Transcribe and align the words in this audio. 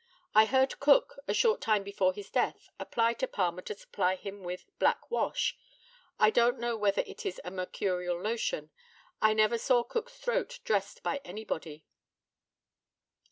I 0.33 0.45
heard 0.45 0.79
Cook, 0.79 1.19
a 1.27 1.33
short 1.35 1.61
time 1.61 1.83
before 1.83 2.11
his 2.11 2.31
death, 2.31 2.69
apply 2.79 3.13
to 3.13 3.27
Palmer 3.27 3.61
to 3.61 3.77
supply 3.77 4.15
him 4.15 4.41
with 4.41 4.65
"black 4.79 5.11
wash." 5.11 5.55
I 6.19 6.31
don't 6.31 6.57
know 6.57 6.75
whether 6.75 7.03
it 7.05 7.23
is 7.23 7.39
a 7.43 7.51
mercurial 7.51 8.19
lotion. 8.19 8.71
I 9.21 9.35
never 9.35 9.59
saw 9.59 9.83
Cook's 9.83 10.17
throat 10.17 10.59
dressed 10.65 11.03
by 11.03 11.21
anybody. 11.23 11.85